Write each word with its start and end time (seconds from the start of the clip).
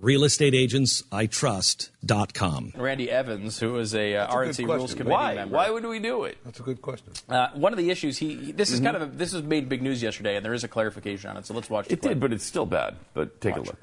RealestateAgentsITrust.com. 0.00 2.72
Randy 2.76 3.10
Evans, 3.10 3.58
who 3.58 3.76
is 3.78 3.94
a, 3.94 4.14
uh, 4.16 4.26
That's 4.26 4.34
a 4.58 4.62
RNC 4.62 4.66
Rules. 4.74 4.94
Committee 4.94 5.10
Why? 5.10 5.34
member. 5.34 5.54
Why 5.56 5.70
would 5.70 5.84
we 5.86 5.98
do 5.98 6.24
it? 6.24 6.38
That's 6.44 6.60
a 6.60 6.62
good 6.62 6.80
question. 6.82 7.12
Uh, 7.28 7.48
one 7.54 7.72
of 7.72 7.78
the 7.78 7.90
issues 7.90 8.18
he, 8.18 8.34
he- 8.36 8.52
this 8.52 8.70
is 8.70 8.80
kind 8.80 8.96
of 8.96 9.02
a, 9.02 9.06
this 9.06 9.32
has 9.32 9.42
made 9.42 9.68
big 9.68 9.82
news 9.82 10.02
yesterday, 10.02 10.36
and 10.36 10.44
there 10.44 10.54
is 10.54 10.64
a 10.64 10.68
clarification 10.68 11.30
on 11.30 11.36
it. 11.36 11.46
So 11.46 11.54
let's 11.54 11.70
watch. 11.70 11.86
the 11.88 11.94
It 11.94 12.00
clip. 12.02 12.12
did, 12.12 12.20
but 12.20 12.32
it's 12.32 12.44
still 12.44 12.66
bad. 12.66 12.96
But 13.14 13.40
take 13.40 13.56
Watch. 13.56 13.66
a 13.68 13.70
look. 13.70 13.78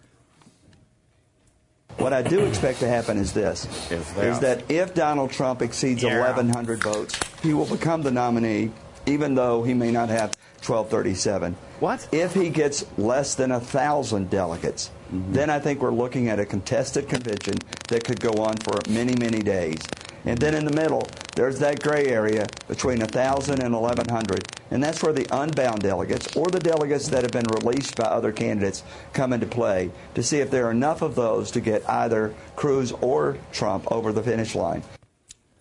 What 1.97 2.13
I 2.13 2.21
do 2.23 2.45
expect 2.45 2.79
to 2.79 2.87
happen 2.87 3.17
is 3.17 3.33
this: 3.33 3.67
Yes, 3.91 4.17
is 4.17 4.39
that 4.39 4.71
if 4.71 4.93
Donald 4.95 5.31
Trump 5.31 5.61
exceeds 5.61 6.01
Yeah. 6.01 6.19
1,100 6.19 6.81
votes, 6.83 7.19
he 7.43 7.53
will 7.53 7.67
become 7.67 8.01
the 8.01 8.09
nominee, 8.11 8.71
even 9.05 9.35
though 9.35 9.61
he 9.63 9.73
may 9.75 9.91
not 9.91 10.09
have 10.09 10.31
1237. 10.65 11.55
What? 11.79 12.07
If 12.11 12.33
he 12.33 12.49
gets 12.49 12.83
less 12.97 13.35
than 13.35 13.51
a 13.51 13.59
thousand 13.59 14.31
delegates, 14.31 14.89
Mm-hmm. 15.13 15.33
then 15.33 15.49
I 15.51 15.59
think 15.59 15.79
we're 15.79 15.91
looking 15.91 16.29
at 16.29 16.39
a 16.39 16.45
contested 16.45 17.07
convention 17.07 17.59
that 17.89 18.03
could 18.03 18.19
go 18.19 18.31
on 18.43 18.57
for 18.57 18.79
many, 18.89 19.15
many 19.15 19.43
days. 19.43 19.77
And 20.25 20.39
then 20.39 20.55
in 20.55 20.65
the 20.65 20.73
middle, 20.73 21.07
there's 21.35 21.59
that 21.59 21.83
gray 21.83 22.07
area 22.07 22.47
between 22.67 22.99
1,000 22.99 23.61
and 23.61 23.79
1,100. 23.79 24.47
And 24.71 24.83
that's 24.83 25.03
where 25.03 25.13
the 25.13 25.27
unbound 25.29 25.83
delegates 25.83 26.35
or 26.35 26.47
the 26.47 26.59
delegates 26.59 27.09
that 27.09 27.21
have 27.21 27.31
been 27.31 27.45
released 27.45 27.95
by 27.95 28.05
other 28.05 28.31
candidates 28.31 28.83
come 29.13 29.33
into 29.33 29.45
play 29.45 29.91
to 30.15 30.23
see 30.23 30.39
if 30.39 30.49
there 30.49 30.65
are 30.65 30.71
enough 30.71 31.03
of 31.03 31.13
those 31.13 31.51
to 31.51 31.61
get 31.61 31.87
either 31.87 32.33
Cruz 32.55 32.91
or 32.93 33.37
Trump 33.51 33.91
over 33.91 34.11
the 34.11 34.23
finish 34.23 34.55
line. 34.55 34.81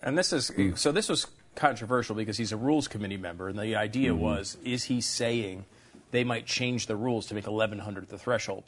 And 0.01 0.17
this 0.17 0.33
is 0.33 0.51
so. 0.75 0.91
This 0.91 1.09
was 1.09 1.27
controversial 1.55 2.15
because 2.15 2.37
he's 2.37 2.51
a 2.51 2.57
rules 2.57 2.87
committee 2.87 3.17
member, 3.17 3.47
and 3.47 3.57
the 3.57 3.75
idea 3.75 4.13
was: 4.13 4.57
is 4.65 4.85
he 4.85 4.99
saying 4.99 5.63
they 6.11 6.23
might 6.25 6.45
change 6.45 6.87
the 6.87 6.95
rules 6.95 7.27
to 7.27 7.35
make 7.35 7.47
1100 7.47 8.09
the 8.09 8.17
threshold? 8.17 8.63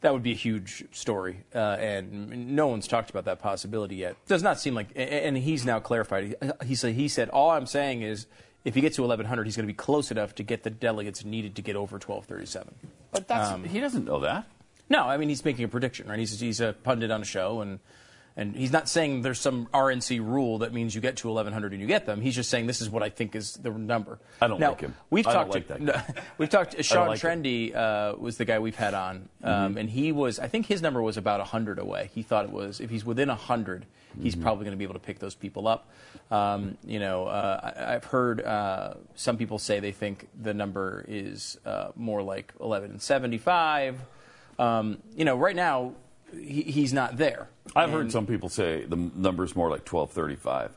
That 0.00 0.12
would 0.14 0.22
be 0.22 0.32
a 0.32 0.36
huge 0.36 0.84
story, 0.92 1.44
uh, 1.54 1.58
and 1.58 2.56
no 2.56 2.68
one's 2.68 2.88
talked 2.88 3.10
about 3.10 3.26
that 3.26 3.38
possibility 3.38 3.96
yet. 3.96 4.16
Does 4.26 4.42
not 4.42 4.58
seem 4.58 4.74
like, 4.74 4.88
and 4.96 5.36
he's 5.36 5.66
now 5.66 5.78
clarified. 5.78 6.36
He, 6.64 6.74
said, 6.74 6.94
he 6.94 7.06
said, 7.06 7.28
all 7.28 7.50
I'm 7.50 7.66
saying 7.66 8.00
is, 8.00 8.26
if 8.64 8.74
he 8.74 8.80
gets 8.80 8.96
to 8.96 9.02
1100, 9.02 9.44
he's 9.44 9.56
going 9.56 9.66
to 9.66 9.72
be 9.72 9.76
close 9.76 10.10
enough 10.10 10.34
to 10.36 10.42
get 10.42 10.62
the 10.62 10.70
delegates 10.70 11.24
needed 11.24 11.54
to 11.56 11.62
get 11.62 11.76
over 11.76 11.96
1237. 11.96 12.74
But 13.12 13.28
that's 13.28 13.70
he 13.70 13.80
doesn't 13.80 14.04
know 14.04 14.20
that. 14.20 14.46
No, 14.88 15.04
I 15.04 15.16
mean 15.16 15.28
he's 15.28 15.44
making 15.44 15.64
a 15.64 15.68
prediction, 15.68 16.08
right? 16.08 16.18
He's 16.18 16.38
he's 16.40 16.60
a 16.60 16.74
pundit 16.82 17.10
on 17.10 17.22
a 17.22 17.24
show, 17.24 17.60
and 17.60 17.78
and 18.40 18.56
he's 18.56 18.72
not 18.72 18.88
saying 18.88 19.20
there's 19.20 19.38
some 19.38 19.66
RNC 19.66 20.26
rule 20.26 20.58
that 20.58 20.72
means 20.72 20.94
you 20.94 21.02
get 21.02 21.18
to 21.18 21.28
1100 21.28 21.72
and 21.72 21.80
you 21.80 21.86
get 21.86 22.06
them. 22.06 22.22
He's 22.22 22.34
just 22.34 22.48
saying 22.48 22.66
this 22.66 22.80
is 22.80 22.88
what 22.88 23.02
I 23.02 23.10
think 23.10 23.36
is 23.36 23.52
the 23.52 23.68
number. 23.68 24.18
I 24.40 24.48
don't 24.48 24.58
now, 24.58 24.70
like 24.70 24.80
him. 24.80 24.94
We've 25.10 25.26
I 25.26 25.34
don't 25.34 25.42
talked 25.42 25.54
like 25.54 25.66
to, 25.66 25.84
that 25.84 26.06
guy. 26.06 26.22
we've 26.38 26.48
talked. 26.48 26.82
Sean 26.82 27.08
like. 27.08 27.20
Trende 27.20 27.76
uh, 27.76 28.14
was 28.18 28.38
the 28.38 28.46
guy 28.46 28.58
we've 28.58 28.74
had 28.74 28.94
on, 28.94 29.28
um, 29.44 29.76
and 29.76 29.90
he 29.90 30.10
was. 30.10 30.38
I 30.38 30.48
think 30.48 30.64
his 30.64 30.80
number 30.80 31.02
was 31.02 31.18
about 31.18 31.40
100 31.40 31.78
away. 31.78 32.08
He 32.14 32.22
thought 32.22 32.46
it 32.46 32.50
was 32.50 32.80
if 32.80 32.88
he's 32.88 33.04
within 33.04 33.28
100, 33.28 33.84
he's 34.22 34.34
probably 34.34 34.64
going 34.64 34.72
to 34.72 34.78
be 34.78 34.84
able 34.84 34.94
to 34.94 35.00
pick 35.00 35.18
those 35.18 35.34
people 35.34 35.68
up. 35.68 35.90
Um, 36.30 36.78
you 36.86 36.98
know, 36.98 37.26
uh, 37.26 37.74
I, 37.76 37.94
I've 37.96 38.04
heard 38.04 38.40
uh, 38.40 38.94
some 39.16 39.36
people 39.36 39.58
say 39.58 39.80
they 39.80 39.92
think 39.92 40.28
the 40.40 40.54
number 40.54 41.04
is 41.06 41.58
uh, 41.66 41.88
more 41.94 42.22
like 42.22 42.54
1175. 42.56 44.00
Um, 44.58 44.96
you 45.14 45.26
know, 45.26 45.36
right 45.36 45.56
now 45.56 45.92
he, 46.32 46.62
he's 46.62 46.92
not 46.92 47.16
there. 47.16 47.48
I've 47.74 47.90
heard 47.90 48.10
some 48.12 48.26
people 48.26 48.48
say 48.48 48.84
the 48.84 48.96
number's 48.96 49.54
more 49.54 49.70
like 49.70 49.90
1235. 49.90 50.76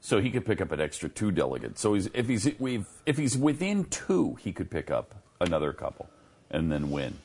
So 0.00 0.20
he 0.20 0.30
could 0.30 0.46
pick 0.46 0.60
up 0.60 0.70
an 0.70 0.80
extra 0.80 1.08
two 1.08 1.32
delegates. 1.32 1.80
So 1.80 1.94
he's, 1.94 2.08
if 2.14 2.28
he's 2.28 2.48
we've, 2.58 2.86
if 3.04 3.16
he's 3.16 3.36
within 3.36 3.84
two, 3.84 4.36
he 4.40 4.52
could 4.52 4.70
pick 4.70 4.90
up 4.90 5.14
another 5.40 5.72
couple 5.72 6.08
and 6.50 6.70
then 6.70 6.90
win. 6.90 7.18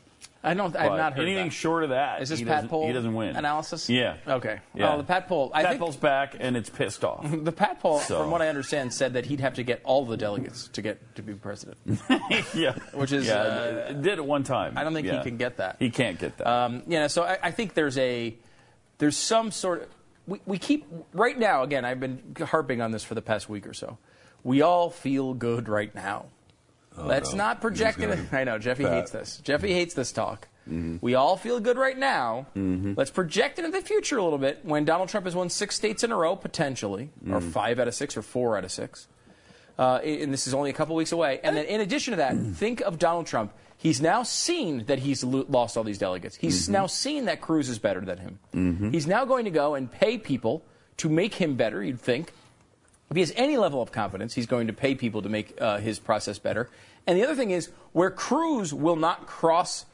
I 0.43 0.53
don't. 0.53 0.75
I've 0.75 0.97
not 0.97 1.13
heard 1.13 1.23
anything 1.23 1.47
that. 1.47 1.53
short 1.53 1.83
of 1.83 1.91
that. 1.91 2.21
Is 2.21 2.29
this 2.29 2.39
he 2.39 2.45
Pat 2.45 2.67
Poll 2.67 2.87
He 2.87 2.93
doesn't 2.93 3.13
win. 3.13 3.35
analysis? 3.35 3.89
Yeah. 3.89 4.17
Okay. 4.27 4.59
Yeah. 4.75 4.89
Well, 4.89 4.97
the 4.97 5.03
Pat 5.05 5.27
Poll. 5.29 5.51
I 5.53 5.61
Pat 5.61 5.71
think 5.71 5.79
Poll's 5.79 5.95
back 5.95 6.35
and 6.39 6.57
it's 6.57 6.69
pissed 6.69 7.05
off. 7.05 7.25
the 7.43 7.51
Pat 7.51 7.79
Poll, 7.79 7.99
So- 7.99 8.19
from 8.19 8.29
what 8.31 8.41
I 8.41 8.49
understand, 8.49 8.93
said 8.93 9.13
that 9.13 9.25
he'd 9.25 9.39
have 9.39 9.53
to 9.55 9.63
get 9.63 9.81
all 9.85 10.05
the 10.05 10.17
delegates 10.17 10.67
to 10.69 10.81
get 10.81 11.15
to 11.15 11.21
be 11.21 11.33
president. 11.33 11.77
yeah. 12.53 12.75
Which 12.93 13.13
is, 13.13 13.27
yeah, 13.27 13.35
uh, 13.35 13.91
did 13.93 14.17
it 14.19 14.25
one 14.25 14.43
time. 14.43 14.77
I 14.77 14.83
don't 14.83 14.93
think 14.93 15.07
he 15.07 15.17
can 15.21 15.37
get 15.37 15.57
that. 15.57 15.77
He 15.79 15.89
can't 15.89 16.19
get 16.19 16.37
that. 16.37 16.47
Um, 16.47 16.83
you 16.87 16.99
know, 16.99 17.07
so 17.07 17.23
I, 17.23 17.37
I 17.41 17.51
think 17.51 17.73
there's 17.73 17.97
a 17.97 18.35
there's 18.97 19.17
some 19.17 19.51
sort 19.51 19.83
of 19.83 19.89
we, 20.27 20.39
we 20.45 20.57
keep 20.57 20.85
right 21.13 21.37
now. 21.37 21.63
Again, 21.63 21.85
I've 21.85 21.99
been 21.99 22.35
harping 22.41 22.81
on 22.81 22.91
this 22.91 23.03
for 23.03 23.15
the 23.15 23.21
past 23.21 23.47
week 23.49 23.65
or 23.67 23.73
so. 23.73 23.97
We 24.43 24.61
all 24.61 24.89
feel 24.89 25.33
good 25.33 25.69
right 25.69 25.93
now. 25.95 26.25
Oh, 26.97 27.05
Let's 27.05 27.31
no. 27.31 27.37
not 27.37 27.61
project 27.61 27.99
it. 27.99 28.19
I 28.31 28.43
know 28.43 28.59
Jeffy 28.59 28.83
Pat. 28.83 28.93
hates 28.93 29.11
this. 29.11 29.41
Jeffy 29.43 29.73
hates 29.73 29.93
this 29.93 30.11
talk. 30.11 30.47
Mm-hmm. 30.69 30.97
We 31.01 31.15
all 31.15 31.35
feel 31.35 31.59
good 31.59 31.77
right 31.77 31.97
now. 31.97 32.47
Mm-hmm. 32.55 32.93
Let's 32.95 33.11
project 33.11 33.59
into 33.59 33.71
the 33.71 33.81
future 33.81 34.17
a 34.17 34.23
little 34.23 34.39
bit. 34.39 34.59
When 34.63 34.85
Donald 34.85 35.09
Trump 35.09 35.25
has 35.25 35.35
won 35.35 35.49
six 35.49 35.75
states 35.75 36.03
in 36.03 36.11
a 36.11 36.15
row, 36.15 36.35
potentially, 36.35 37.09
or 37.29 37.41
mm. 37.41 37.51
five 37.51 37.79
out 37.79 37.87
of 37.89 37.95
six, 37.95 38.15
or 38.15 38.21
four 38.21 38.57
out 38.57 38.63
of 38.63 38.71
six, 38.71 39.07
uh, 39.77 39.99
and 40.03 40.31
this 40.31 40.47
is 40.47 40.53
only 40.53 40.69
a 40.69 40.73
couple 40.73 40.95
weeks 40.95 41.11
away. 41.11 41.41
And 41.43 41.57
then, 41.57 41.65
in 41.65 41.81
addition 41.81 42.11
to 42.11 42.17
that, 42.17 42.35
mm. 42.35 42.55
think 42.55 42.79
of 42.81 42.97
Donald 42.97 43.27
Trump. 43.27 43.51
He's 43.77 44.01
now 44.01 44.23
seen 44.23 44.85
that 44.85 44.99
he's 44.99 45.25
lo- 45.25 45.45
lost 45.49 45.75
all 45.75 45.83
these 45.83 45.97
delegates. 45.97 46.37
He's 46.37 46.63
mm-hmm. 46.63 46.71
now 46.71 46.87
seen 46.87 47.25
that 47.25 47.41
Cruz 47.41 47.67
is 47.67 47.79
better 47.79 47.99
than 47.99 48.17
him. 48.17 48.91
He's 48.93 49.05
now 49.05 49.25
going 49.25 49.43
to 49.43 49.51
go 49.51 49.75
and 49.75 49.91
pay 49.91 50.17
people 50.17 50.63
to 50.97 51.09
make 51.09 51.33
him 51.33 51.55
better. 51.55 51.83
You'd 51.83 51.99
think. 51.99 52.31
If 53.13 53.17
he 53.17 53.21
has 53.21 53.33
any 53.35 53.57
level 53.57 53.79
of 53.79 53.91
confidence, 53.91 54.33
he's 54.33 54.47
going 54.47 54.65
to 54.65 54.73
pay 54.73 54.95
people 54.95 55.21
to 55.21 55.29
make 55.29 55.53
uh, 55.61 55.77
his 55.77 55.99
process 55.99 56.39
better. 56.39 56.67
And 57.05 57.15
the 57.15 57.23
other 57.23 57.35
thing 57.35 57.51
is, 57.51 57.69
where 57.91 58.09
Cruz 58.09 58.73
will 58.73 58.95
not 58.95 59.27
cross 59.27 59.85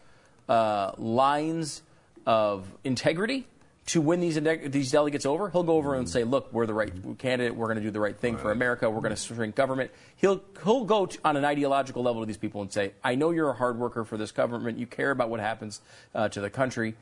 uh, 0.48 0.94
lines 0.98 1.82
of 2.26 2.66
integrity 2.86 3.46
to 3.88 4.00
win 4.00 4.22
these 4.22 4.38
indec- 4.38 4.72
these 4.72 4.90
delegates 4.90 5.26
over, 5.26 5.50
he'll 5.50 5.64
go 5.64 5.74
over 5.74 5.96
and 5.96 6.08
say, 6.08 6.24
"Look, 6.24 6.54
we're 6.54 6.66
the 6.66 6.74
right 6.74 6.94
candidate. 7.18 7.58
We're 7.58 7.66
going 7.66 7.80
to 7.80 7.84
do 7.84 7.92
the 7.92 8.00
right 8.00 8.16
thing 8.16 8.38
for 8.38 8.54
America. 8.54 8.90
We're 8.90 9.02
going 9.02 9.14
to 9.14 9.22
shrink 9.22 9.54
government." 9.54 9.92
He'll 10.16 10.42
he'll 10.64 10.86
go 10.86 11.08
t- 11.08 11.20
on 11.26 11.36
an 11.36 11.44
ideological 11.44 12.02
level 12.02 12.22
to 12.22 12.26
these 12.26 12.38
people 12.38 12.62
and 12.62 12.72
say, 12.72 12.94
"I 13.04 13.16
know 13.16 13.32
you're 13.32 13.50
a 13.50 13.54
hard 13.54 13.78
worker 13.78 14.06
for 14.06 14.16
this 14.16 14.32
government. 14.32 14.80
You 14.80 14.86
care 14.86 15.12
about 15.12 15.30
what 15.30 15.42
happens 15.42 15.82
uh, 16.16 16.30
to 16.30 16.40
the 16.40 16.50
country." 16.50 16.96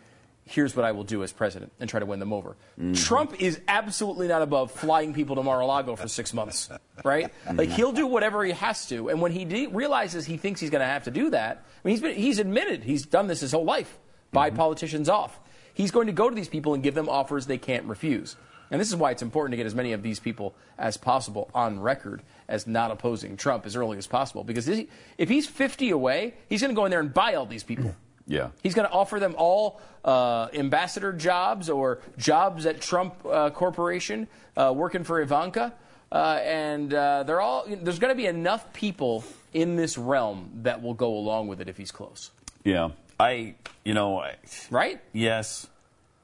Here's 0.50 0.76
what 0.76 0.86
I 0.86 0.94
will 0.94 1.04
do 1.04 1.24
as 1.24 1.32
president 1.34 1.74
and 1.80 1.90
try 1.90 2.00
to 2.00 2.06
win 2.06 2.20
them 2.20 2.32
over. 2.32 2.56
Mm-hmm. 2.80 2.94
Trump 2.94 3.42
is 3.42 3.60
absolutely 3.68 4.28
not 4.28 4.42
above 4.42 4.72
flying 4.72 5.14
people 5.14 5.36
to 5.36 5.44
Mar-a-Lago 5.44 5.96
for 5.96 6.08
six 6.08 6.34
months, 6.34 6.70
right? 7.04 7.32
Mm-hmm. 7.46 7.58
Like 7.58 7.70
he'll 7.70 7.92
do 7.92 8.08
whatever 8.08 8.44
he 8.46 8.54
has 8.54 8.88
to, 8.88 9.10
and 9.10 9.22
when 9.22 9.32
he 9.32 9.46
de- 9.46 9.68
realizes 9.68 10.26
he 10.26 10.38
thinks 10.38 10.62
he's 10.62 10.70
going 10.70 10.82
to 10.82 10.88
have 10.88 11.04
to 11.04 11.12
do 11.12 11.30
that, 11.32 11.66
I 11.84 11.88
mean, 11.88 11.92
he's 11.92 12.02
been, 12.02 12.16
he's 12.16 12.40
admitted 12.40 12.84
he's 12.84 13.06
done 13.06 13.28
this 13.28 13.42
his 13.42 13.52
whole 13.52 13.66
life, 13.66 13.98
buy 14.32 14.50
mm-hmm. 14.50 14.58
politicians 14.58 15.10
off. 15.10 15.40
He's 15.74 15.92
going 15.92 16.08
to 16.08 16.14
go 16.14 16.30
to 16.30 16.36
these 16.36 16.50
people 16.50 16.74
and 16.74 16.82
give 16.82 16.96
them 16.96 17.10
offers 17.10 17.46
they 17.46 17.58
can't 17.58 17.86
refuse. 17.86 18.36
And 18.72 18.82
this 18.82 18.90
is 18.90 18.96
why 18.96 19.12
it's 19.12 19.22
important 19.22 19.54
to 19.54 19.58
get 19.58 19.66
as 19.66 19.76
many 19.76 19.94
of 19.94 20.02
these 20.02 20.20
people 20.20 20.56
as 20.78 20.98
possible 20.98 21.50
on 21.54 21.80
record 21.80 22.22
as 22.48 22.68
not 22.68 22.92
opposing 22.92 23.38
Trump 23.38 23.66
as 23.66 23.76
early 23.76 23.98
as 23.98 24.08
possible. 24.08 24.44
Because 24.44 24.68
if 24.68 25.30
he's 25.30 25.48
50 25.48 25.90
away, 25.92 26.34
he's 26.50 26.62
going 26.62 26.74
to 26.74 26.76
go 26.76 26.86
in 26.86 26.92
there 26.92 27.00
and 27.00 27.14
buy 27.14 27.36
all 27.36 27.46
these 27.46 27.64
people. 27.64 27.96
Yeah. 28.28 28.50
He's 28.62 28.74
going 28.76 28.88
to 28.88 28.94
offer 28.94 29.20
them 29.20 29.36
all 29.38 29.82
uh, 30.06 30.48
ambassador 30.54 31.14
jobs 31.14 31.70
or 31.70 32.00
jobs 32.18 32.66
at 32.66 32.82
Trump 32.82 33.16
uh, 33.26 33.50
Corporation, 33.50 34.28
uh, 34.56 34.74
working 34.76 35.04
for 35.04 35.22
Ivanka, 35.22 35.74
uh, 36.12 36.40
and 36.44 36.94
uh, 36.94 37.24
they're 37.24 37.42
all. 37.42 37.66
There's 37.68 38.00
going 38.00 38.12
to 38.12 38.18
be 38.18 38.26
enough 38.28 38.72
people 38.74 39.24
in 39.54 39.76
this 39.76 39.98
realm 39.98 40.52
that 40.64 40.82
will 40.82 40.94
go 40.94 41.16
along 41.18 41.48
with 41.48 41.62
it 41.62 41.68
if 41.70 41.78
he's 41.78 41.92
close, 41.92 42.32
Yeah. 42.64 42.90
I, 43.20 43.56
you 43.84 43.94
know, 43.96 44.20
I, 44.20 44.36
right? 44.70 45.02
yes. 45.12 45.66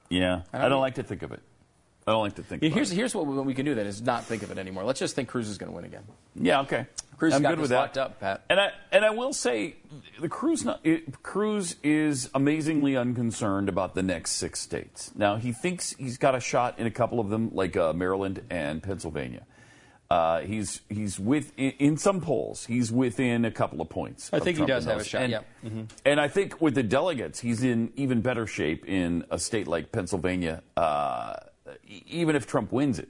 Yeah. 0.10 0.42
I 0.54 0.60
don't 0.60 0.70
don't, 0.70 0.72
mean- 0.72 0.80
like 0.82 0.96
to 0.96 1.04
think 1.04 1.24
of 1.24 1.32
it. 1.32 1.42
I 2.06 2.12
don't 2.12 2.22
like 2.22 2.36
to 2.36 2.44
think. 2.44 2.64
Yeah, 2.64 2.70
here's 2.70 2.92
it. 2.92 2.96
here's 2.96 3.16
what 3.16 3.26
we, 3.26 3.36
what 3.36 3.46
we 3.46 3.54
can 3.54 3.66
do 3.66 3.76
then 3.76 3.88
is 3.88 4.02
not 4.02 4.26
think 4.26 4.44
of 4.44 4.52
it 4.52 4.58
anymore. 4.58 4.84
Let's 4.84 5.00
just 5.00 5.16
think 5.16 5.30
Cruz 5.30 5.48
is 5.48 5.58
going 5.58 5.72
to 5.72 5.76
win 5.76 5.86
again. 5.86 6.04
Yeah, 6.36 6.62
okay. 6.62 6.88
Cruz 7.18 7.34
I'm 7.34 7.42
got 7.42 7.52
good 7.52 7.60
with 7.60 7.70
that. 7.70 7.98
up, 7.98 8.20
Pat. 8.20 8.44
And 8.50 8.60
I 8.60 8.72
and 8.92 9.06
I 9.06 9.12
will 9.12 9.32
say, 9.32 9.76
the 10.20 10.28
Cruz 10.28 10.66
not, 10.66 10.82
it, 10.84 11.24
Cruz 11.24 11.78
is 11.84 12.30
amazingly 12.34 12.98
unconcerned 12.98 13.70
about 13.70 13.96
the 13.96 14.04
next 14.04 14.32
six 14.32 14.60
states. 14.60 15.12
Now 15.16 15.38
he 15.38 15.54
thinks 15.54 15.96
he's 15.98 16.18
got 16.18 16.36
a 16.36 16.40
shot 16.40 16.80
in 16.80 16.88
a 16.88 16.92
couple 16.92 17.20
of 17.20 17.30
them, 17.30 17.52
like 17.54 17.78
uh, 17.78 17.94
Maryland 17.94 18.42
and 18.50 18.84
Pennsylvania. 18.84 19.46
Uh, 20.10 20.42
he's 20.42 20.82
he's 20.90 21.20
with 21.20 21.54
in, 21.58 21.72
in 21.80 21.98
some 21.98 22.20
polls. 22.20 22.66
He's 22.66 22.92
within 22.92 23.46
a 23.46 23.52
couple 23.52 23.80
of 23.82 23.90
points. 23.90 24.30
I 24.34 24.38
of 24.38 24.44
think 24.44 24.58
he 24.58 24.66
does 24.66 24.86
have 24.86 25.00
a 25.00 25.04
shot, 25.04 25.22
And, 25.24 25.32
yeah. 25.32 25.42
Mm-hmm. 25.64 25.84
and 26.06 26.20
I 26.20 26.28
think 26.28 26.62
with 26.62 26.76
the 26.76 26.84
delegates, 26.84 27.40
he's 27.40 27.64
in 27.64 27.92
even 27.96 28.22
better 28.22 28.46
shape 28.46 28.86
in 28.86 29.24
a 29.32 29.40
state 29.40 29.68
like 29.68 29.92
Pennsylvania. 29.92 30.62
Uh, 30.76 31.36
even 31.86 32.36
if 32.36 32.46
Trump 32.48 32.72
wins 32.72 33.00
it, 33.00 33.10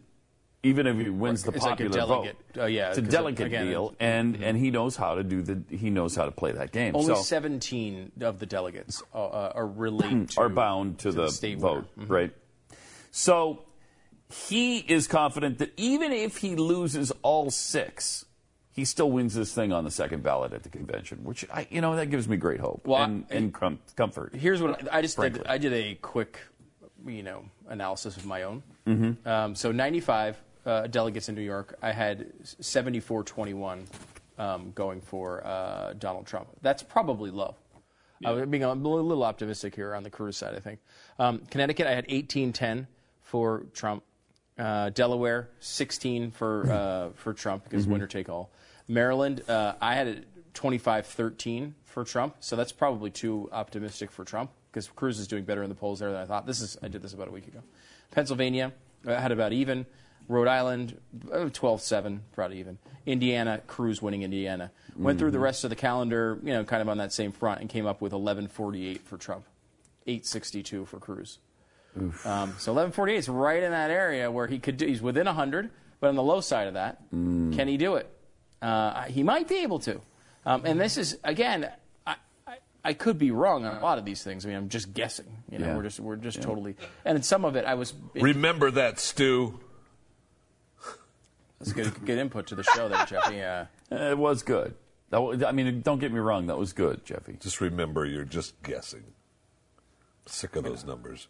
even 0.65 0.87
if 0.87 0.97
he 0.97 1.09
wins 1.09 1.43
the 1.43 1.51
It's 1.51 1.61
like 1.63 1.71
popular 1.71 1.91
delegate. 1.91 2.37
vote, 2.55 2.61
Oh, 2.63 2.65
yeah, 2.67 2.89
it's 2.89 2.97
a 2.97 3.01
delicate 3.01 3.47
again, 3.47 3.67
deal, 3.67 3.93
and 3.99 4.41
and 4.41 4.57
he 4.57 4.71
knows 4.71 4.95
how 4.95 5.15
to 5.15 5.23
do 5.23 5.41
the 5.41 5.61
he 5.75 5.89
knows 5.89 6.15
how 6.15 6.25
to 6.25 6.31
play 6.31 6.51
that 6.53 6.71
game. 6.71 6.95
Only 6.95 7.15
so 7.15 7.21
17 7.21 8.13
of 8.21 8.39
the 8.39 8.45
delegates 8.45 9.03
uh, 9.13 9.25
uh, 9.25 9.51
are 9.55 9.67
related 9.67 10.29
to 10.31 10.41
are 10.41 10.49
bound 10.49 10.99
to, 10.99 11.11
the, 11.11 11.29
state 11.29 11.57
vote. 11.59 11.85
Mm-hmm. 11.99 12.11
right? 12.13 12.33
So 13.11 13.63
he 14.47 14.77
is 14.79 15.07
confident 15.07 15.57
that 15.59 15.73
even 15.77 16.11
if 16.11 16.37
he 16.37 16.55
loses 16.55 17.11
all 17.21 17.51
six, 17.51 18.25
he 18.71 18.85
still 18.85 19.11
wins 19.11 19.35
this 19.35 19.53
thing 19.53 19.71
on 19.71 19.83
the 19.83 19.91
second 19.91 20.23
ballot 20.23 20.53
at 20.53 20.63
the 20.63 20.69
convention, 20.69 21.23
which 21.23 21.45
I, 21.53 21.67
you 21.69 21.81
know, 21.81 21.95
that 21.95 22.07
gives 22.09 22.27
me 22.27 22.37
great 22.37 22.59
hope 22.59 22.87
Well, 22.87 23.03
and, 23.03 23.25
I- 23.29 23.35
and 23.35 23.53
com- 23.53 23.79
comfort. 23.95 24.33
Here's 24.33 24.61
what 24.61 24.91
I, 24.91 24.97
I 24.97 25.01
just 25.01 25.19
did. 25.19 25.45
I 25.45 25.57
did 25.59 25.73
a 25.73 25.95
quick, 25.95 26.39
you 27.05 27.21
know, 27.21 27.45
analysis 27.67 28.17
of 28.17 28.25
my 28.25 28.43
own. 28.43 28.63
Mm-hmm. 28.87 29.27
Um, 29.27 29.55
so 29.55 29.71
95 29.71 30.41
uh, 30.65 30.87
delegates 30.87 31.29
in 31.29 31.35
New 31.35 31.41
York. 31.41 31.77
I 31.81 31.91
had 31.91 32.31
74-21 32.43 33.85
um, 34.37 34.71
going 34.73 35.01
for 35.01 35.45
uh, 35.45 35.93
Donald 35.93 36.25
Trump. 36.25 36.47
That's 36.61 36.83
probably 36.83 37.31
low. 37.31 37.55
I'm 38.25 38.49
being 38.49 38.63
a 38.63 38.73
little 38.73 39.23
optimistic 39.23 39.75
here 39.75 39.93
on 39.93 40.03
the 40.03 40.09
Cruz 40.09 40.37
side. 40.37 40.55
I 40.55 40.59
think 40.59 40.79
um, 41.19 41.41
Connecticut. 41.49 41.87
I 41.87 41.93
had 41.93 42.07
18-10 42.07 42.87
for 43.21 43.65
Trump. 43.73 44.03
Uh, 44.57 44.91
Delaware 44.91 45.49
16 45.61 46.29
for 46.29 46.71
uh, 46.71 47.09
for 47.15 47.33
Trump 47.33 47.63
because 47.63 47.87
winner 47.87 48.05
take 48.05 48.29
all. 48.29 48.51
Maryland, 48.87 49.41
uh, 49.49 49.73
I 49.81 49.95
had 49.95 50.25
it 50.53 50.59
25-13 50.59 51.73
for 51.85 52.03
Trump, 52.03 52.35
so 52.39 52.55
that's 52.55 52.71
probably 52.71 53.09
too 53.09 53.49
optimistic 53.51 54.11
for 54.11 54.23
Trump 54.23 54.51
because 54.71 54.87
Cruz 54.87 55.19
is 55.19 55.27
doing 55.27 55.43
better 55.43 55.63
in 55.63 55.69
the 55.69 55.75
polls 55.75 55.99
there 55.99 56.11
than 56.11 56.21
I 56.21 56.25
thought. 56.25 56.45
This 56.45 56.61
is 56.61 56.77
I 56.81 56.87
did 56.87 57.01
this 57.01 57.13
about 57.13 57.27
a 57.27 57.31
week 57.31 57.47
ago. 57.47 57.59
Pennsylvania, 58.11 58.73
I 59.07 59.13
had 59.19 59.31
about 59.31 59.53
even. 59.53 59.85
Rhode 60.29 60.47
Island, 60.47 60.97
uh, 61.33 61.49
12-7, 61.49 62.19
probably 62.33 62.59
even. 62.59 62.77
Indiana, 63.05 63.61
Cruz 63.67 64.01
winning 64.01 64.23
Indiana. 64.23 64.71
Went 64.95 65.19
through 65.19 65.31
the 65.31 65.39
rest 65.39 65.65
of 65.65 65.69
the 65.69 65.75
calendar, 65.75 66.39
you 66.43 66.53
know, 66.53 66.63
kind 66.63 66.81
of 66.81 66.87
on 66.87 66.97
that 66.99 67.11
same 67.11 67.33
front, 67.33 67.59
and 67.59 67.69
came 67.69 67.85
up 67.85 67.99
with 68.01 68.13
11-48 68.13 69.01
for 69.01 69.17
Trump, 69.17 69.45
8-62 70.07 70.87
for 70.87 70.97
Cruz. 70.99 71.39
Um, 71.95 72.55
so 72.57 72.71
1148 72.71 73.17
is 73.17 73.27
right 73.29 73.61
in 73.61 73.71
that 73.71 73.91
area 73.91 74.31
where 74.31 74.47
he 74.47 74.59
could 74.59 74.77
do. 74.77 74.87
He's 74.87 75.01
within 75.01 75.25
100, 75.25 75.69
but 75.99 76.07
on 76.07 76.15
the 76.15 76.23
low 76.23 76.39
side 76.39 76.67
of 76.67 76.75
that, 76.75 77.01
can 77.11 77.67
he 77.67 77.75
do 77.75 77.95
it? 77.95 78.09
Uh, 78.61 79.03
he 79.03 79.23
might 79.23 79.49
be 79.49 79.57
able 79.57 79.79
to. 79.79 79.99
Um, 80.45 80.63
and 80.65 80.79
this 80.79 80.97
is 80.97 81.17
again, 81.23 81.69
I, 82.05 82.15
I, 82.47 82.57
I 82.83 82.93
could 82.93 83.17
be 83.17 83.31
wrong 83.31 83.65
on 83.65 83.77
a 83.77 83.81
lot 83.81 83.97
of 83.97 84.05
these 84.05 84.23
things. 84.23 84.45
I 84.45 84.49
mean, 84.49 84.57
I'm 84.57 84.69
just 84.69 84.93
guessing. 84.93 85.25
You 85.49 85.59
know, 85.59 85.67
Yeah. 85.67 85.75
we're 85.77 85.83
just 85.83 85.99
we're 85.99 86.15
just 86.17 86.41
totally. 86.41 86.75
And 87.05 87.15
in 87.17 87.23
some 87.23 87.45
of 87.45 87.55
it, 87.55 87.65
I 87.65 87.75
was. 87.75 87.93
Remember 88.15 88.71
that, 88.71 88.99
Stu. 88.99 89.59
That's 91.59 91.71
good, 91.71 92.05
good 92.05 92.17
input 92.19 92.47
to 92.47 92.55
the 92.55 92.63
show 92.63 92.89
there, 92.89 93.05
Jeffy. 93.05 93.41
Uh, 93.41 93.65
It 94.11 94.17
was 94.17 94.43
good. 94.43 94.75
Was, 95.11 95.43
I 95.43 95.51
mean, 95.51 95.81
don't 95.81 95.99
get 95.99 96.11
me 96.11 96.19
wrong, 96.19 96.47
that 96.47 96.57
was 96.57 96.73
good, 96.73 97.05
Jeffy. 97.05 97.37
Just 97.39 97.61
remember, 97.61 98.03
you're 98.05 98.25
just 98.25 98.61
guessing. 98.63 99.03
Sick 100.25 100.55
of 100.55 100.63
those 100.63 100.83
numbers. 100.83 101.27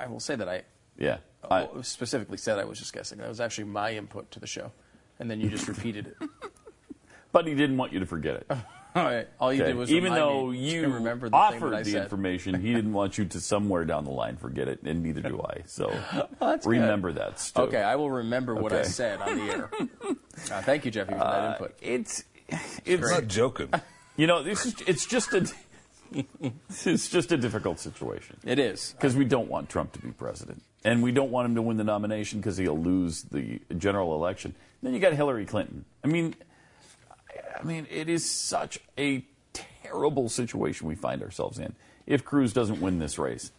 I 0.00 0.06
will 0.06 0.18
say 0.20 0.34
that 0.34 0.48
I 0.48 0.62
Yeah. 0.96 1.18
I, 1.48 1.68
specifically 1.82 2.38
said 2.38 2.58
I 2.58 2.64
was 2.64 2.78
just 2.78 2.92
guessing. 2.92 3.18
That 3.18 3.28
was 3.28 3.40
actually 3.40 3.64
my 3.64 3.92
input 3.94 4.30
to 4.32 4.40
the 4.40 4.46
show, 4.48 4.72
and 5.20 5.30
then 5.30 5.40
you 5.40 5.48
just 5.50 5.68
repeated 5.68 6.08
it. 6.20 6.27
But 7.38 7.46
he 7.46 7.54
didn't 7.54 7.76
want 7.76 7.92
you 7.92 8.00
to 8.00 8.06
forget 8.06 8.34
it. 8.34 8.46
All 8.96 9.04
right. 9.04 9.28
All 9.38 9.52
you 9.52 9.62
Okay. 9.62 9.70
did 9.70 9.76
was 9.78 9.92
Even 9.92 10.12
though 10.12 10.50
you 10.50 10.82
to 10.82 10.88
remember 10.88 11.28
the 11.28 11.36
offered 11.36 11.70
that 11.72 11.84
the 11.84 11.92
said. 11.92 12.02
information, 12.02 12.60
he 12.60 12.72
didn't 12.74 12.92
want 12.92 13.16
you 13.16 13.26
to 13.26 13.40
somewhere 13.40 13.84
down 13.84 14.04
the 14.04 14.10
line 14.10 14.36
forget 14.36 14.66
it, 14.66 14.82
and 14.82 15.04
neither 15.04 15.20
do 15.20 15.40
I. 15.40 15.62
So 15.66 15.86
that's 16.40 16.66
good. 16.66 16.70
remember 16.72 17.12
that, 17.12 17.38
Stu. 17.38 17.62
Okay, 17.62 17.80
I 17.80 17.94
will 17.94 18.10
remember 18.10 18.56
what 18.56 18.72
I 18.72 18.82
said 18.82 19.20
on 19.20 19.36
the 19.36 19.42
air. 19.52 19.70
Uh, 20.52 20.62
thank 20.62 20.84
you, 20.84 20.90
Jeffy, 20.90 21.12
for 21.12 21.18
that 21.18 21.24
Uh, 21.24 21.52
input. 21.52 21.76
it's 21.82 22.24
it's 22.84 23.02
I'm 23.04 23.10
not 23.10 23.26
joking. 23.28 23.70
you 24.16 24.26
know 24.28 24.42
this 24.42 24.64
is 24.66 24.74
it's 24.86 25.04
just 25.04 25.32
a 25.34 25.46
it's 26.84 27.08
just 27.08 27.32
a 27.32 27.36
difficult 27.36 27.78
situation 27.80 28.36
It 28.44 28.58
is. 28.58 28.94
because 28.96 29.14
we 29.16 29.24
don't 29.24 29.48
want 29.48 29.68
Trump 29.68 29.92
to 29.92 29.98
be 29.98 30.10
president, 30.12 30.62
and 30.84 31.02
we 31.02 31.12
don't 31.12 31.30
want 31.30 31.46
him 31.46 31.54
to 31.56 31.62
win 31.62 31.76
the 31.76 31.84
nomination 31.84 32.38
because 32.40 32.56
he'll 32.56 32.78
lose 32.78 33.22
the 33.24 33.60
general 33.76 34.14
election. 34.14 34.54
Then 34.82 34.94
you 34.94 35.00
got 35.00 35.12
Hillary 35.12 35.44
Clinton. 35.44 35.84
I 36.04 36.06
mean, 36.08 36.34
I 37.60 37.64
mean, 37.64 37.86
it 37.90 38.08
is 38.08 38.28
such 38.28 38.78
a 38.98 39.24
terrible 39.82 40.28
situation 40.28 40.86
we 40.86 40.94
find 40.94 41.22
ourselves 41.22 41.58
in 41.58 41.74
if 42.06 42.24
Cruz 42.24 42.52
doesn't 42.52 42.80
win 42.80 42.98
this 42.98 43.18
race. 43.18 43.50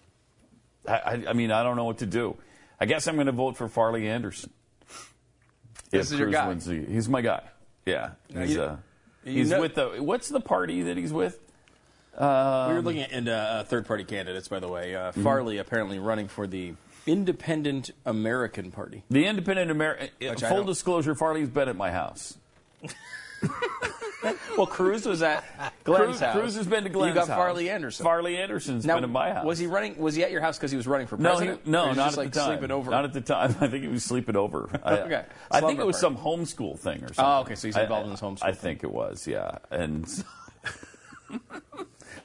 I, 0.88 0.94
I, 0.94 1.24
I 1.30 1.34
mean, 1.34 1.52
I 1.52 1.64
don't 1.64 1.76
know 1.76 1.86
what 1.86 2.00
to 2.00 2.06
do. 2.06 2.38
I 2.80 2.86
guess 2.86 3.08
I'm 3.08 3.16
going 3.16 3.26
to 3.28 3.32
vote 3.34 3.58
for 3.58 3.68
Farley 3.68 4.08
Anderson. 4.08 4.52
This 5.92 6.08
If 6.08 6.14
is 6.14 6.20
your 6.20 6.28
Cruz 6.28 6.36
guy. 6.36 6.48
wins 6.48 6.66
the- 6.66 6.86
he's 6.86 7.10
my 7.10 7.22
guy. 7.22 7.42
Yeah, 7.86 8.12
he's 8.34 8.54
you- 8.54 8.62
uh, 8.62 8.78
he's 9.24 9.50
know- 9.50 9.60
with 9.62 9.76
the. 9.76 9.88
What's 10.04 10.30
the 10.30 10.40
party 10.42 10.84
that 10.84 10.98
he's 10.98 11.12
with? 11.12 11.40
we 12.18 12.26
were 12.26 12.82
looking 12.84 13.02
at 13.02 13.12
into, 13.12 13.34
uh, 13.34 13.64
third-party 13.64 14.04
candidates, 14.04 14.48
by 14.50 14.60
the 14.60 14.68
way. 14.68 14.96
Uh, 14.96 15.12
Mm-hmm. 15.12 15.24
Farley 15.24 15.58
apparently 15.58 16.00
running 16.00 16.28
for 16.28 16.46
the 16.48 16.74
Independent 17.08 17.92
American 18.06 18.72
Party. 18.72 19.04
The 19.10 19.26
Independent 19.26 19.72
American. 19.72 20.10
Full 20.38 20.64
disclosure: 20.66 21.16
Farley's 21.16 21.50
been 21.50 21.70
at 21.70 21.76
my 21.78 21.92
house. 21.92 22.38
Well, 24.58 24.68
Cruz 24.68 25.06
was 25.06 25.22
at 25.24 25.46
Glenn's 25.86 26.06
Cruz, 26.08 26.20
house. 26.20 26.36
Cruz 26.36 26.56
has 26.56 26.68
been 26.68 26.84
to 26.84 26.90
Glenn's 26.90 27.16
You 27.16 27.22
got 27.22 27.30
house. 27.30 27.38
Farley 27.38 27.70
Anderson. 27.70 28.04
Farley 28.04 28.36
Anderson's 28.36 28.86
now, 28.86 28.96
been 28.96 29.06
at 29.06 29.10
my 29.10 29.32
house. 29.32 29.46
was 29.46 29.58
he 29.58 29.66
running? 29.66 29.98
Was 29.98 30.14
he 30.14 30.24
at 30.26 30.32
your 30.32 30.42
house 30.42 30.58
because 30.58 30.72
he 30.72 30.78
was 30.78 30.88
running 30.88 31.08
for 31.08 31.16
president? 31.16 31.66
no, 31.66 31.84
he 31.84 31.88
was 31.90 31.98
not 31.98 32.12
at 32.12 32.18
like, 32.18 32.32
the 32.34 32.40
time. 32.42 32.50
Sleeping 32.58 32.70
over. 32.72 32.92
Not 32.92 33.06
at 33.06 33.14
the 33.14 33.22
time. 33.22 33.56
I 33.62 33.68
think 33.70 33.84
he 33.84 33.88
was 33.88 34.04
sleeping 34.04 34.36
over. 34.36 34.70
I, 34.84 34.98
Okay. 35.00 35.24
I 35.50 35.62
think 35.62 35.80
it 35.80 35.86
was 35.86 36.02
party. 36.02 36.16
some 36.16 36.18
homeschool 36.22 36.78
thing 36.78 36.98
or 36.98 37.08
something. 37.14 37.26
Oh, 37.26 37.40
okay, 37.42 37.56
so 37.56 37.70
he's 37.70 37.78
I- 37.78 37.84
involved 37.84 38.06
in 38.08 38.12
this 38.12 38.20
homeschool 38.20 38.44
I 38.44 38.52
thing. 38.52 38.62
think 38.62 38.84
it 38.84 38.92
was, 38.92 39.26
yeah. 39.26 39.60
And 39.72 40.06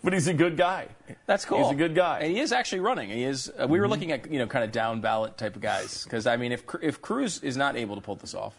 but 0.03 0.13
he's 0.13 0.27
a 0.27 0.35
good 0.35 0.57
guy. 0.57 0.89
That's 1.27 1.45
cool. 1.45 1.59
He's 1.63 1.71
a 1.71 1.75
good 1.77 1.95
guy. 1.95 2.19
and 2.21 2.33
he 2.33 2.41
is 2.41 2.51
actually 2.53 2.81
running. 2.81 3.09
He 3.11 3.23
is. 3.23 3.53
Uh, 3.57 3.69
we 3.69 3.79
were 3.79 3.89
looking 3.89 4.11
at 4.11 4.31
you 4.33 4.41
know 4.41 4.49
kind 4.49 4.65
of 4.65 4.73
down 4.73 5.01
ballot 5.01 5.39
type 5.39 5.55
of 5.55 5.63
guys 5.63 6.03
because 6.05 6.27
I 6.27 6.37
mean 6.37 6.51
if 6.51 6.65
if 6.83 7.01
Cruz 7.01 7.41
is 7.43 7.57
not 7.57 7.77
able 7.77 7.95
to 7.95 8.01
pull 8.01 8.17
this 8.17 8.35
off. 8.35 8.59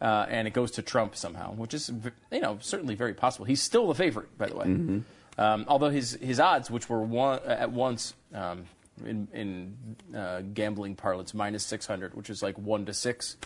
Uh, 0.00 0.24
and 0.30 0.48
it 0.48 0.54
goes 0.54 0.70
to 0.72 0.82
Trump 0.82 1.14
somehow, 1.14 1.52
which 1.52 1.74
is 1.74 1.90
you 2.32 2.40
know 2.40 2.56
certainly 2.60 2.94
very 2.94 3.12
possible. 3.14 3.44
He's 3.44 3.60
still 3.62 3.86
the 3.88 3.94
favorite, 3.94 4.36
by 4.38 4.46
the 4.46 4.56
way. 4.56 5.02
Um, 5.38 5.64
although 5.68 5.90
his 5.90 6.12
his 6.14 6.40
odds, 6.40 6.70
which 6.70 6.88
were 6.88 7.02
one, 7.02 7.40
at 7.46 7.70
once 7.70 8.14
um, 8.34 8.64
in, 9.04 9.28
in 9.32 10.16
uh, 10.16 10.40
gambling 10.54 10.94
parlance, 10.96 11.34
minus 11.34 11.64
six 11.64 11.86
hundred, 11.86 12.14
which 12.14 12.30
is 12.30 12.42
like 12.42 12.56
one 12.58 12.86
to 12.86 12.94
six. 12.94 13.36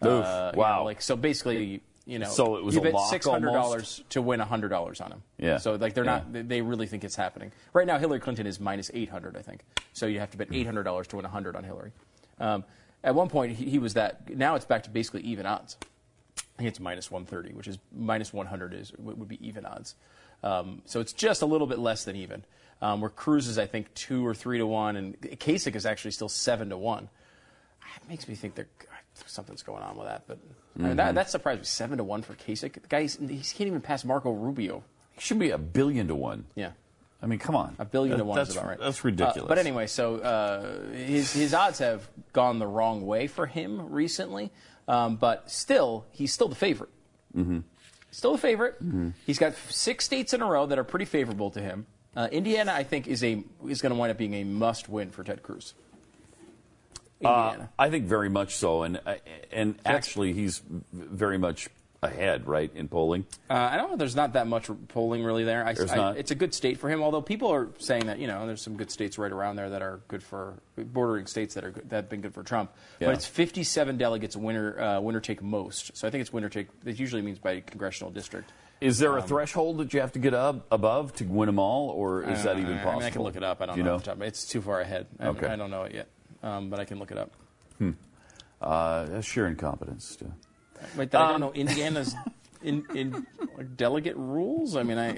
Uh, 0.00 0.50
you 0.54 0.58
wow. 0.60 0.78
know, 0.78 0.84
like 0.84 1.02
so 1.02 1.16
basically, 1.16 1.82
you 2.06 2.18
know, 2.18 2.28
So 2.28 2.56
it 2.56 2.64
was 2.64 2.74
you 2.74 2.80
bet 2.80 2.94
six 3.10 3.26
hundred 3.26 3.52
dollars 3.52 4.02
to 4.10 4.22
win 4.22 4.40
hundred 4.40 4.68
dollars 4.68 5.00
on 5.00 5.10
him. 5.12 5.22
Yeah. 5.38 5.58
So 5.58 5.74
like 5.74 5.92
they're 5.94 6.04
Yeah. 6.04 6.10
not, 6.12 6.32
they- 6.32 6.42
they 6.42 6.60
really 6.62 6.86
think 6.86 7.04
it's 7.04 7.16
happening. 7.16 7.52
Right 7.72 7.86
now, 7.86 7.98
Hillary 7.98 8.20
Clinton 8.20 8.46
is 8.46 8.60
minus 8.60 8.90
eight 8.94 9.08
hundred, 9.10 9.36
I 9.36 9.42
think. 9.42 9.60
So 9.92 10.06
you 10.06 10.20
have 10.20 10.30
to 10.30 10.38
bet 10.38 10.48
eight 10.52 10.66
hundred 10.66 10.84
dollars 10.84 11.06
to 11.08 11.16
win 11.16 11.24
hundred 11.26 11.54
on 11.56 11.64
Hillary. 11.64 11.92
Um, 12.38 12.64
at 13.04 13.14
one 13.14 13.28
point, 13.28 13.56
he, 13.56 13.66
he 13.70 13.78
was 13.78 13.94
that. 13.94 14.34
Now 14.36 14.54
it's 14.54 14.64
back 14.64 14.84
to 14.84 14.90
basically 14.90 15.22
even 15.22 15.44
odds. 15.46 15.76
I 16.58 16.62
think 16.62 16.68
it's 16.70 16.80
minus 16.80 17.08
130, 17.08 17.54
which 17.54 17.68
is 17.68 17.78
minus 17.96 18.32
100 18.32 18.74
is 18.74 18.92
would 18.98 19.28
be 19.28 19.38
even 19.46 19.64
odds. 19.64 19.94
Um, 20.42 20.82
so 20.86 20.98
it's 21.00 21.12
just 21.12 21.40
a 21.42 21.46
little 21.46 21.68
bit 21.68 21.78
less 21.78 22.04
than 22.04 22.16
even. 22.16 22.44
Um, 22.82 23.00
where 23.00 23.10
Cruz 23.10 23.46
is, 23.46 23.58
I 23.58 23.66
think, 23.66 23.92
two 23.94 24.26
or 24.26 24.34
three 24.34 24.58
to 24.58 24.66
one, 24.66 24.96
and 24.96 25.20
Kasich 25.20 25.74
is 25.76 25.86
actually 25.86 26.10
still 26.12 26.28
seven 26.28 26.70
to 26.70 26.76
one. 26.76 27.08
It 27.96 28.08
makes 28.08 28.26
me 28.28 28.34
think 28.34 28.56
that 28.56 28.66
something's 29.26 29.62
going 29.62 29.82
on 29.82 29.96
with 29.96 30.06
that. 30.08 30.24
But 30.26 30.38
I 30.78 30.82
mean, 30.82 30.96
that, 30.96 31.14
that 31.14 31.30
surprised 31.30 31.60
me. 31.60 31.64
Seven 31.64 31.98
to 31.98 32.04
one 32.04 32.22
for 32.22 32.34
Kasich. 32.34 32.72
The 32.74 32.80
guy, 32.88 33.00
he's- 33.02 33.18
he 33.20 33.38
can't 33.56 33.66
even 33.68 33.80
pass 33.80 34.04
Marco 34.04 34.30
Rubio. 34.30 34.82
He 35.12 35.20
should 35.20 35.38
be 35.38 35.50
a 35.50 35.58
billion 35.58 36.06
to 36.08 36.14
one. 36.14 36.46
Yeah. 36.56 36.70
I 37.20 37.26
mean, 37.26 37.40
come 37.40 37.56
on. 37.56 37.74
A 37.80 37.84
billion 37.84 38.16
That- 38.16 38.22
to 38.22 38.24
one 38.24 38.38
is 38.38 38.52
about 38.56 38.66
right. 38.68 38.78
That's 38.78 38.98
Uh, 39.04 39.08
ridiculous. 39.08 39.48
but 39.48 39.58
anyway, 39.58 39.88
so 39.88 40.16
uh, 40.16 40.92
his 40.92 41.32
his 41.32 41.52
odds 41.54 41.80
have 41.80 42.08
gone 42.32 42.60
the 42.60 42.66
wrong 42.68 43.04
way 43.06 43.26
for 43.26 43.46
him 43.46 43.90
recently. 43.90 44.52
Um, 44.88 45.16
but 45.16 45.50
still, 45.50 46.06
he's 46.10 46.32
still 46.32 46.48
the 46.48 46.56
favorite. 46.56 46.90
Mm-hmm. 47.36 47.60
Still 48.10 48.32
the 48.32 48.38
favorite. 48.38 48.82
Mm-hmm. 48.82 49.10
He's 49.26 49.38
got 49.38 49.54
six 49.68 50.04
states 50.04 50.32
in 50.32 50.40
a 50.40 50.46
row 50.46 50.66
that 50.66 50.78
are 50.78 50.84
pretty 50.84 51.04
favorable 51.04 51.50
to 51.50 51.60
him. 51.60 51.86
Uh, 52.16 52.26
Indiana, 52.32 52.72
I 52.72 52.82
think, 52.82 53.06
is 53.06 53.22
a 53.22 53.44
is 53.68 53.82
going 53.82 53.92
to 53.92 53.98
wind 53.98 54.10
up 54.10 54.16
being 54.16 54.34
a 54.34 54.44
must 54.44 54.88
win 54.88 55.10
for 55.10 55.22
Ted 55.22 55.42
Cruz. 55.42 55.74
Uh, 57.24 57.66
I 57.78 57.90
think 57.90 58.06
very 58.06 58.28
much 58.28 58.54
so, 58.56 58.82
and 58.82 59.00
uh, 59.04 59.16
and 59.52 59.76
actually 59.84 60.32
he's 60.32 60.62
very 60.92 61.36
much 61.36 61.68
ahead, 62.02 62.46
right, 62.46 62.70
in 62.74 62.86
polling. 62.88 63.26
Uh, 63.50 63.54
I 63.54 63.76
don't 63.76 63.90
know. 63.90 63.96
There's 63.96 64.14
not 64.14 64.34
that 64.34 64.46
much 64.46 64.70
polling 64.88 65.24
really 65.24 65.44
there. 65.44 65.66
I, 65.66 65.72
There's 65.74 65.90
I- 65.92 65.96
not? 65.96 66.16
It's 66.16 66.30
a 66.30 66.34
good 66.34 66.54
state 66.54 66.78
for 66.78 66.88
him. 66.88 67.02
Although 67.02 67.22
people 67.22 67.52
are 67.52 67.68
saying 67.78 68.06
that 68.06 68.18
you 68.18 68.26
know 68.26 68.46
there's 68.46 68.62
some 68.62 68.76
good 68.76 68.90
states 68.90 69.18
right 69.18 69.32
around 69.32 69.56
there 69.56 69.70
that 69.70 69.82
are 69.82 70.00
good 70.08 70.22
for 70.22 70.54
bordering 70.76 71.26
states 71.26 71.54
that 71.54 71.64
are 71.64 71.70
good, 71.70 71.90
that 71.90 71.96
have 71.96 72.08
been 72.08 72.20
good 72.20 72.34
for 72.34 72.42
Trump. 72.42 72.70
Yeah. 73.00 73.08
But 73.08 73.14
it's 73.16 73.26
57 73.26 73.96
delegates 73.98 74.36
winner 74.36 74.80
uh, 74.80 75.00
winner 75.00 75.20
take 75.20 75.42
most. 75.42 75.96
So 75.96 76.06
I 76.06 76.10
think 76.10 76.20
it's 76.22 76.32
winner 76.32 76.48
take. 76.48 76.68
It 76.84 76.98
usually 77.00 77.22
means 77.22 77.38
by 77.38 77.60
congressional 77.60 78.10
district. 78.12 78.52
Is 78.80 79.00
there 79.00 79.16
a 79.16 79.22
Um, 79.22 79.26
threshold 79.26 79.78
that 79.78 79.92
you 79.92 80.00
have 80.00 80.12
to 80.12 80.20
get 80.20 80.34
up 80.34 80.64
above 80.70 81.12
to 81.16 81.24
win 81.24 81.46
them 81.46 81.58
all, 81.58 81.88
or 81.90 82.22
is 82.22 82.44
that 82.44 82.60
even 82.60 82.74
Uh, 82.74 82.84
possible? 82.84 82.90
I 82.90 82.94
mean, 82.98 83.02
I 83.06 83.10
can 83.10 83.22
look 83.22 83.34
it 83.34 83.42
up. 83.42 83.60
I 83.60 83.66
don't 83.66 83.74
Do 83.74 83.82
know. 83.82 83.88
know. 83.90 83.94
off 83.96 84.04
the 84.04 84.10
top. 84.12 84.22
It's 84.22 84.46
too 84.46 84.60
far 84.60 84.80
ahead. 84.80 85.06
I, 85.18 85.26
Okay. 85.28 85.48
I 85.48 85.56
don't 85.56 85.72
know 85.72 85.82
it 85.82 85.94
yet, 85.96 86.06
um, 86.44 86.70
but 86.70 86.78
I 86.78 86.84
can 86.84 87.00
look 87.00 87.10
it 87.10 87.18
up. 87.18 87.32
Uh, 88.60 89.04
that's 89.06 89.26
sheer 89.26 89.46
incompetence. 89.46 90.16
Too. 90.16 90.32
Wait, 90.96 91.14
I 91.14 91.24
Um, 91.24 91.30
don't 91.32 91.40
know 91.40 91.52
Indiana's 91.52 92.14
in, 92.62 92.84
in 92.94 93.26
like, 93.56 93.76
delegate 93.76 94.16
rules. 94.16 94.76
I 94.76 94.82
mean, 94.82 94.98
I, 94.98 95.10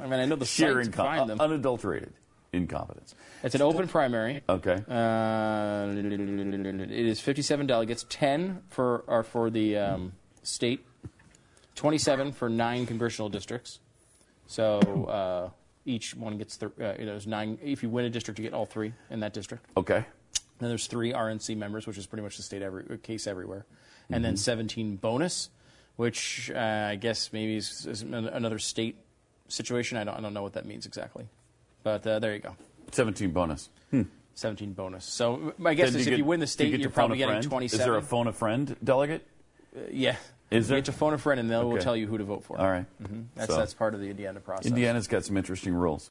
I, 0.00 0.02
mean, 0.06 0.14
I 0.20 0.24
know 0.26 0.36
the 0.36 0.44
Sheer 0.46 0.82
site 0.82 0.92
to 0.92 0.96
find 0.98 1.22
incom- 1.22 1.26
them. 1.28 1.40
unadulterated 1.40 2.12
incompetence. 2.52 3.14
It's 3.42 3.54
an 3.54 3.62
open 3.62 3.88
primary. 3.88 4.42
Okay. 4.48 4.82
Uh, 4.88 5.86
it 5.94 6.90
is 6.90 7.20
57 7.20 7.66
delegates. 7.66 8.04
10 8.08 8.62
for 8.68 9.04
are 9.06 9.22
for 9.22 9.50
the 9.50 9.76
um, 9.76 10.12
state. 10.42 10.84
27 11.74 12.32
for 12.32 12.48
nine 12.48 12.86
congressional 12.86 13.28
districts. 13.28 13.78
So 14.46 14.78
uh, 14.80 15.50
each 15.84 16.14
one 16.16 16.38
gets 16.38 16.56
th- 16.56 16.72
uh, 16.80 16.94
there's 16.98 17.26
nine. 17.26 17.58
If 17.62 17.82
you 17.82 17.88
win 17.90 18.04
a 18.06 18.10
district, 18.10 18.38
you 18.40 18.44
get 18.44 18.54
all 18.54 18.66
three 18.66 18.92
in 19.10 19.20
that 19.20 19.32
district. 19.32 19.66
Okay. 19.76 20.04
Then 20.58 20.68
there's 20.70 20.86
three 20.88 21.12
RNC 21.12 21.56
members, 21.56 21.86
which 21.86 21.98
is 21.98 22.06
pretty 22.06 22.22
much 22.22 22.36
the 22.36 22.42
state 22.42 22.62
every, 22.62 22.84
uh, 22.90 22.96
case 23.00 23.26
everywhere, 23.28 23.64
and 24.10 24.24
then 24.24 24.36
17 24.36 24.96
bonus, 24.96 25.50
which 25.96 26.50
uh, 26.54 26.58
I 26.90 26.96
guess 26.96 27.32
maybe 27.32 27.56
is, 27.56 27.86
is 27.86 28.02
another 28.02 28.58
state 28.58 28.96
situation. 29.48 29.98
I 29.98 30.04
don't, 30.04 30.16
I 30.16 30.20
don't 30.20 30.34
know 30.34 30.42
what 30.42 30.54
that 30.54 30.66
means 30.66 30.86
exactly, 30.86 31.26
but 31.82 32.06
uh, 32.06 32.18
there 32.18 32.32
you 32.34 32.40
go. 32.40 32.56
17 32.92 33.30
bonus. 33.32 33.68
17 34.34 34.72
bonus. 34.72 35.04
So 35.04 35.52
my 35.58 35.74
guess 35.74 35.90
Then 35.90 36.00
is 36.00 36.06
do 36.06 36.10
if 36.10 36.12
get- 36.12 36.18
you 36.18 36.24
win 36.24 36.40
the 36.40 36.46
state, 36.46 36.70
get 36.70 36.80
you 36.80 36.86
are 36.86 36.90
probably 36.90 37.18
getting 37.18 37.42
27. 37.42 37.80
Is 37.80 37.84
there 37.84 37.96
a 37.96 38.02
phone 38.02 38.28
a 38.28 38.32
friend 38.32 38.76
delegate? 38.82 39.26
yeah. 39.90 40.16
Is 40.50 40.64
You 40.66 40.68
there? 40.70 40.78
get 40.78 40.84
to 40.86 40.92
phone 40.92 41.12
a 41.12 41.18
friend, 41.18 41.38
and 41.40 41.50
they 41.50 41.56
will 41.56 41.76
tell 41.76 41.94
you 41.94 42.06
who 42.06 42.16
to 42.16 42.24
vote 42.24 42.42
for. 42.44 42.58
All 42.58 42.70
right. 42.70 42.86
That's 43.34 43.52
So- 43.52 43.58
that's 43.58 43.74
part 43.74 43.92
of 43.94 44.00
the 44.00 44.08
Indiana 44.08 44.40
process. 44.40 44.66
Indiana's 44.66 45.06
got 45.06 45.24
some 45.24 45.36
interesting 45.36 45.74
rules. 45.74 46.06